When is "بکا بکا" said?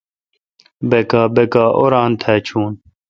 0.89-1.65